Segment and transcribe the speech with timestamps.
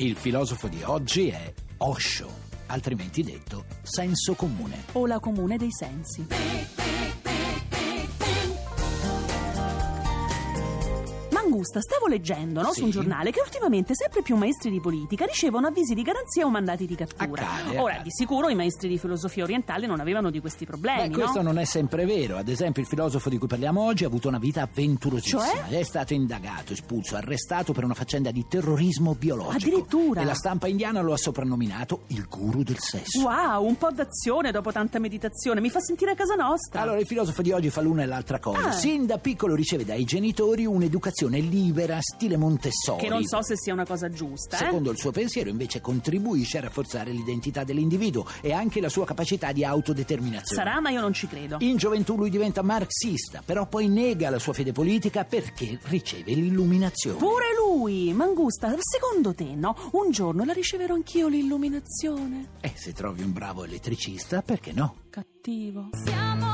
[0.00, 2.26] Il filosofo di oggi è Osho,
[2.68, 4.84] altrimenti detto senso comune.
[4.92, 6.26] o la comune dei sensi.
[11.60, 12.80] Mangusta, stavo leggendo no, Sì.
[12.80, 16.48] su un giornale che ultimamente sempre più maestri di politica ricevono avvisi di garanzia o
[16.50, 17.42] mandati di cattura.
[17.42, 18.02] Accade, Ora, accade.
[18.04, 21.48] di sicuro i maestri di filosofia orientale non avevano di questi problemi, Beh, questo no?
[21.52, 22.38] non è sempre vero.
[22.38, 25.42] Ad esempio, il filosofo di cui parliamo oggi ha avuto una vita avventurosissima.
[25.68, 25.78] Cioè?
[25.78, 29.56] È stato indagato, espulso, arrestato per una faccenda di terrorismo biologico.
[29.56, 30.22] Addirittura?
[30.22, 33.20] E la stampa indiana lo ha soprannominato il guru del sesso.
[33.20, 36.80] Wow, un po' d'azione dopo tanta meditazione, mi fa sentire a casa nostra.
[36.80, 38.68] Allora, il filosofo di oggi fa l'una e l'altra cosa.
[38.68, 38.72] Ah.
[38.72, 43.02] Sin da piccolo riceve dai genitori un'educazione libera, stile Montessori.
[43.02, 44.64] che non so se sia una cosa giusta, eh?
[44.64, 49.52] Secondo il suo pensiero, invece, contribuisce a rafforzare l'identità dell'individuo e anche la sua capacità
[49.52, 50.62] di autodeterminazione.
[50.62, 51.56] Sarà, ma io non ci credo.
[51.60, 57.18] In gioventù lui diventa marxista, però poi nega la sua fede politica perché riceve l'illuminazione.
[57.18, 59.76] Pure lui, Mangusta, secondo te, no?
[59.92, 62.52] Un giorno la riceverò anch'io l'illuminazione.
[62.60, 64.96] E se trovi un bravo elettricista, perché no?
[65.10, 65.90] Cattivo.
[66.04, 66.49] Siamo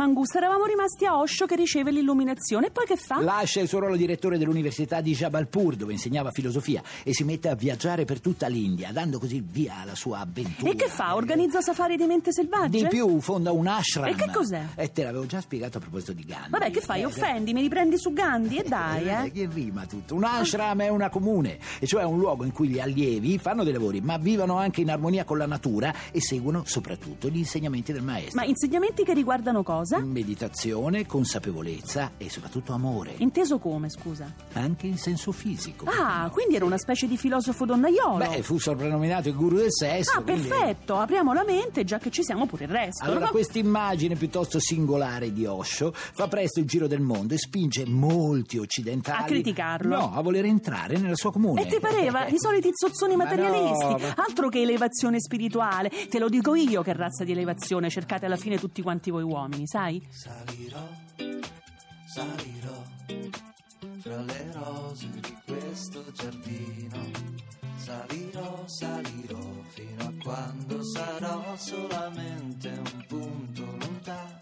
[0.00, 2.68] Mangusta, eravamo rimasti a Osho che riceve l'illuminazione.
[2.68, 3.20] E poi che fa?
[3.20, 7.54] Lascia il suo ruolo direttore dell'università di Jabalpur, dove insegnava filosofia, e si mette a
[7.54, 10.70] viaggiare per tutta l'India, dando così via alla sua avventura.
[10.70, 11.14] E che fa?
[11.16, 12.78] Organizza safari di mente selvagge?
[12.78, 14.06] Di più, fonda un ashram.
[14.06, 14.68] E che cos'è?
[14.74, 16.48] E te l'avevo già spiegato a proposito di Gandhi.
[16.48, 17.02] Vabbè, che fai?
[17.02, 17.52] Eh, Offendi?
[17.52, 18.56] Mi riprendi su Gandhi?
[18.56, 19.30] E dai, eh.
[19.30, 20.14] Che rima tutto.
[20.14, 23.74] Un ashram è una comune, e cioè un luogo in cui gli allievi fanno dei
[23.74, 28.02] lavori, ma vivono anche in armonia con la natura e seguono soprattutto gli insegnamenti del
[28.02, 28.40] maestro.
[28.40, 29.89] Ma insegnamenti che riguardano cosa?
[29.98, 34.32] Meditazione, consapevolezza e soprattutto amore, Inteso come, scusa?
[34.52, 35.86] anche in senso fisico.
[35.86, 38.16] Ah, quindi era una specie di filosofo donnaiolo.
[38.26, 40.18] Beh, fu soprannominato il guru del sesso.
[40.18, 43.04] Ah, quindi- perfetto, apriamo la mente, già che ci siamo pure il resto.
[43.04, 43.30] Allora, no?
[43.30, 48.58] questa immagine piuttosto singolare di Osho fa presto il giro del mondo e spinge molti
[48.58, 49.96] occidentali A criticarlo.
[49.96, 51.62] No, a voler entrare nella sua comune.
[51.62, 52.26] E ti pareva?
[52.26, 53.84] I soliti zozzoni Ma materialisti.
[53.84, 55.90] no, ma- Altro che elevazione spirituale.
[56.08, 59.66] Te lo dico io che razza di elevazione cercate alla fine tutti quanti voi uomini,
[59.66, 59.79] sai?
[60.10, 60.86] Salirò,
[62.04, 62.82] salirò
[64.00, 67.10] fra le rose di questo giardino.
[67.76, 74.39] Salirò, salirò fino a quando sarò solamente un punto lontano.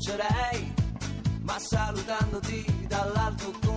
[0.00, 0.72] Brucerei,
[1.42, 3.69] ma salutandoti dall'alto.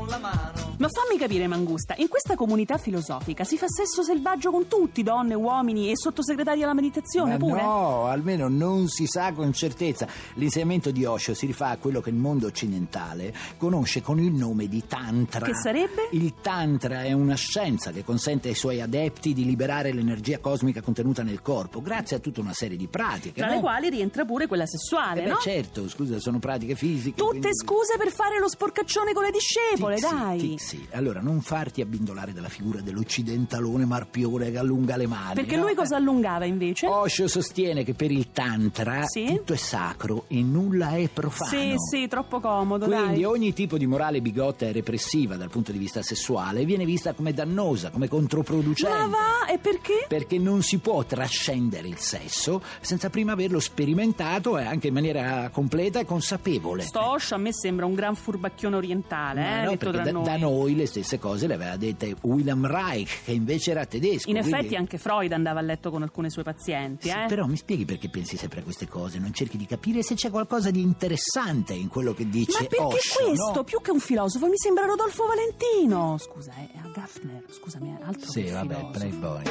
[0.83, 5.33] Ma fammi capire, Mangusta, in questa comunità filosofica si fa sesso selvaggio con tutti, donne,
[5.33, 7.61] uomini e sottosegretari alla meditazione Ma pure?
[7.61, 10.05] no, almeno non si sa con certezza.
[10.33, 14.67] L'insegnamento di Osho si rifà a quello che il mondo occidentale conosce con il nome
[14.67, 15.45] di Tantra.
[15.45, 16.09] Che sarebbe?
[16.11, 21.23] Il Tantra è una scienza che consente ai suoi adepti di liberare l'energia cosmica contenuta
[21.23, 23.39] nel corpo, grazie a tutta una serie di pratiche.
[23.39, 23.53] Tra no?
[23.53, 25.37] le quali rientra pure quella sessuale, Eh beh, no?
[25.37, 27.15] certo, scusa, sono pratiche fisiche.
[27.15, 30.57] Tutte quindi- scuse per fare lo sporcaccione con le discepole, Tixi, dai.
[30.73, 30.87] Tixi.
[30.91, 35.35] Allora, non farti abbindolare dalla figura dell'occidentalone marpione che allunga le mani.
[35.35, 35.63] Perché no?
[35.63, 36.87] lui cosa allungava invece?
[36.87, 39.25] Osho sostiene che per il Tantra Sì?
[39.25, 41.49] tutto è sacro e nulla è profano.
[41.51, 43.23] Sì, sì, troppo comodo, Quindi dai.
[43.25, 47.33] ogni tipo di morale bigotta e repressiva dal punto di vista sessuale viene vista come
[47.33, 48.97] dannosa, come controproducente.
[48.97, 50.05] Ma va, e perché?
[50.07, 55.49] Perché non si può trascendere il sesso senza prima averlo sperimentato e anche in maniera
[55.51, 56.83] completa e consapevole.
[56.83, 60.23] Sto Osho a me sembra un gran furbacchione orientale, Ma eh, no, detto da, noi.
[60.23, 64.29] da noi le stesse cose le aveva dette Wilhelm Reich, che invece era tedesco.
[64.29, 67.25] In quindi- effetti anche Freud andava a letto con alcune sue pazienti, Sì, eh?
[67.27, 69.19] Però mi spieghi perché pensi sempre a queste cose?
[69.19, 72.83] Non cerchi di capire se c'è qualcosa di interessante in quello che dice Ma perché
[72.83, 73.63] Osho, questo, no?
[73.63, 76.17] più che un filosofo, mi sembra Rodolfo Valentino?
[76.19, 78.91] Scusa, è a Gaffner, scusami, è altro Sì, che vabbè, filosofo.
[78.99, 79.41] playboy.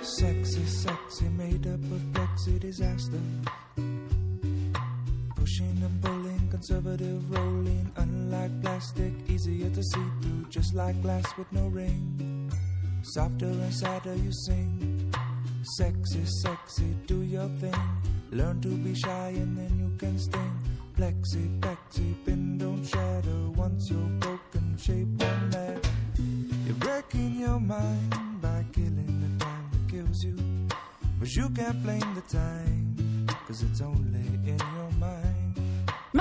[0.00, 3.18] Sexy, sexy, made up of plexi disaster.
[5.34, 6.17] Pushing and pulling,
[6.58, 12.50] conservative rolling, unlike plastic, easier to see through, just like glass with no ring.
[13.14, 15.12] Softer and sadder you sing.
[15.76, 17.80] Sexy, sexy, do your thing.
[18.32, 20.58] Learn to be shy and then you can sting.
[20.96, 23.40] Plexi, plexi, pin don't shatter.
[23.54, 25.88] Once you're broken, shape one mad.
[26.66, 30.36] You're wrecking your mind by killing the time that kills you.
[31.20, 34.87] But you can't blame the time, cause it's only in your.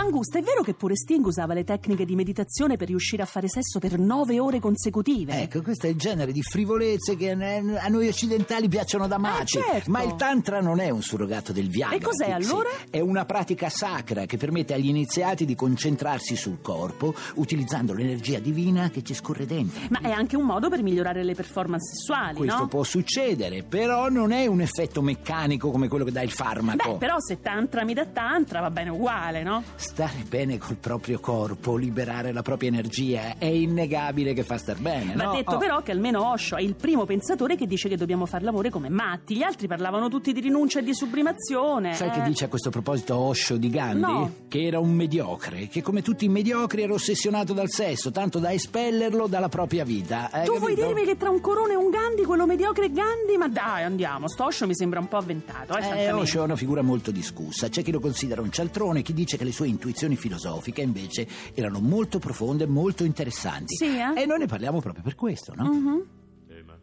[0.08, 3.50] Mangusta, è vero che pure Sting usava le tecniche di meditazione per riuscire a fare
[3.50, 5.42] sesso per nove ore consecutive?
[5.42, 9.60] Ecco, questo è il genere di frivolezze che a a noi occidentali piacciono da matti.
[9.60, 9.92] certo.
[9.92, 11.98] Ma il Tantra non è un surrogato del Viagra.
[11.98, 12.52] E cos'è, Pixie.
[12.52, 12.70] allora?
[12.90, 18.90] È una pratica sacra che permette agli iniziati di concentrarsi sul corpo utilizzando l'energia divina
[18.90, 19.82] che ci scorre dentro.
[19.90, 22.68] Ma è anche un modo per migliorare le performance sessuali, Questo no?
[22.68, 26.94] può succedere, però non è un effetto meccanico come quello che dà il farmaco.
[26.94, 29.64] Beh, però se tantra mi dà tantra va bene uguale, no?
[29.98, 35.16] Stare bene col proprio corpo, liberare la propria energia, è innegabile che fa star bene.
[35.16, 35.32] Va no?
[35.34, 35.58] detto Oh.
[35.58, 38.90] però che almeno Osho è il primo pensatore che dice che dobbiamo far l'amore come
[38.90, 39.36] matti.
[39.36, 41.96] Gli altri parlavano tutti di rinuncia e di sublimazione.
[41.96, 42.12] Sai eh.
[42.12, 44.00] che dice a questo proposito Osho di Gandhi?
[44.02, 44.34] No.
[44.48, 48.54] Che era un mediocre, che come tutti i mediocri era ossessionato dal sesso, tanto da
[48.54, 50.30] espellerlo dalla propria vita.
[50.30, 50.94] Hai Tu vuoi capito?
[50.94, 53.36] dirmi che tra un corone e un Gandhi, quello mediocre è Gandhi?
[53.36, 56.12] Ma dai, andiamo, sto Osho mi sembra un po' avventato, eh, Eh.
[56.12, 57.68] Osho è una figura molto discussa.
[57.68, 61.80] C'è chi lo considera un cialtrone, chi dice che le sue intuizioni filosofiche invece erano
[61.80, 63.76] molto profonde e molto interessanti.
[63.76, 64.22] Sì, eh?
[64.22, 65.64] E noi ne parliamo proprio per questo, no?
[65.66, 66.06] Mhm.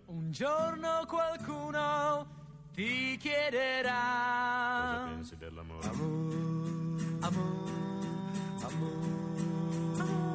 [0.07, 2.27] Un giorno qualcuno
[2.73, 5.07] ti chiederà.
[5.15, 5.89] pensi dell'amore?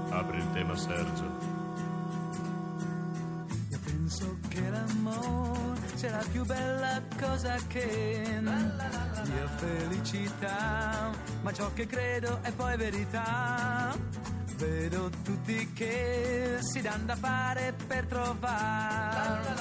[0.10, 1.39] Apri il tema Sergio.
[4.60, 11.12] Che l'amore sia la più bella cosa che mia felicità,
[11.42, 13.96] ma ciò che credo è poi verità.
[14.58, 19.54] Vedo tutti che si danno da fare per trovare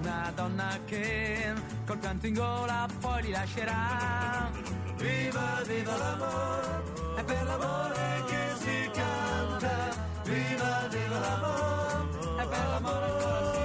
[0.00, 1.52] una donna che
[1.84, 4.50] col pianto in gola poi li lascerà.
[4.96, 6.82] Viva, viva l'amore,
[7.16, 10.08] è per l'amore che si canta.
[10.24, 13.59] Viva, viva l'amore, è per l'amore che si vive.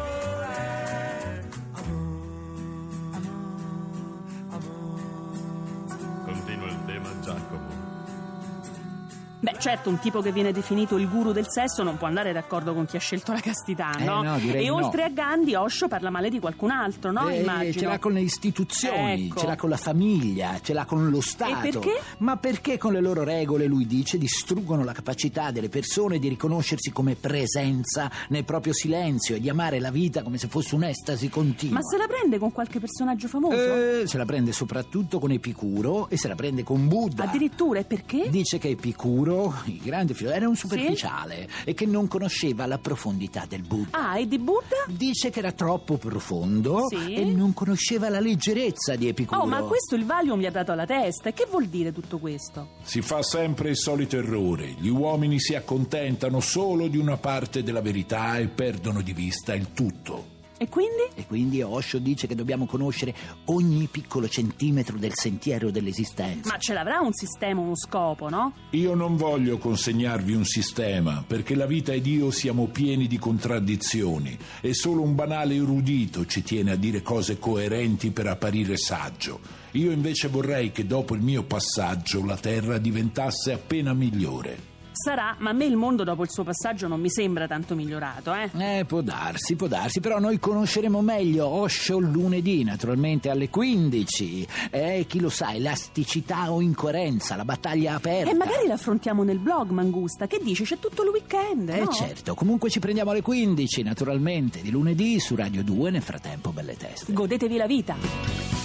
[9.51, 12.73] Beh, certo, un tipo che viene definito il guru del sesso non può andare d'accordo
[12.73, 14.23] con chi ha scelto la castità, Eh, no?
[14.23, 14.75] no, e no.
[14.75, 17.29] oltre a Gandhi, Osho parla male di qualcun altro, no?
[17.29, 17.73] Eh, Immagino.
[17.79, 19.39] ce l'ha con le istituzioni, Ecco.
[19.41, 21.59] ce l'ha con la famiglia, ce l'ha con lo Stato.
[21.61, 21.99] perché?
[22.19, 26.91] Ma perché con le loro regole, lui dice, distruggono la capacità delle persone di riconoscersi
[26.91, 31.75] come presenza nel proprio silenzio e di amare la vita come se fosse un'estasi continua.
[31.75, 33.55] Ma se la prende con qualche personaggio famoso?
[33.55, 37.25] Eh, se la prende soprattutto con Epicuro e se la prende con Buddha.
[37.25, 38.29] Addirittura, e perché?
[38.29, 39.34] Dice che Epicuro,
[39.65, 43.97] il grande filosofo, era un superficiale e che non conosceva la profondità del Buddha.
[44.11, 44.85] Ah, e di Buddha?
[44.87, 47.13] Dice che era troppo profondo Sì.
[47.15, 49.41] e non conosceva la leggerezza di Epicuro.
[49.41, 51.29] Oh, ma questo il Valium gli ha dato alla testa.
[51.29, 52.69] E che vuol dire tutto questo?
[52.83, 54.75] Si fa sempre il solito errore.
[54.77, 59.71] Gli uomini si accontentano solo di una parte della verità e perdono di vista il
[59.73, 60.33] tutto.
[60.57, 61.03] E quindi?
[61.15, 63.13] E quindi Osho dice che dobbiamo conoscere
[63.45, 66.49] ogni piccolo centimetro del sentiero dell'esistenza.
[66.49, 68.53] Ma ce l'avrà un sistema, uno scopo, no?
[68.71, 74.37] Io non voglio consegnarvi un sistema, perché la vita ed io siamo pieni di contraddizioni
[74.61, 79.39] e solo un banale erudito ci tiene a dire cose coerenti per apparire saggio.
[79.71, 84.74] Io invece vorrei che dopo il mio passaggio la Terra diventasse appena migliore.
[84.95, 88.33] Sarà, ma a me il mondo dopo il suo passaggio non mi sembra tanto migliorato,
[88.33, 88.49] eh?
[88.79, 94.47] Eh, può darsi, può darsi, però noi conosceremo meglio Osho lunedì, naturalmente alle 15.
[94.71, 98.29] E chi lo sa, elasticità o incoerenza, la battaglia aperta.
[98.29, 100.27] E magari l'affrontiamo nel blog, Mangusta.
[100.27, 100.63] Che dici?
[100.63, 101.91] C'è tutto il weekend, Eh no?
[101.91, 106.77] certo, comunque ci prendiamo alle 15, naturalmente, di lunedì su Radio 2, nel frattempo belle
[106.77, 107.11] teste.
[107.11, 108.64] Godetevi la vita.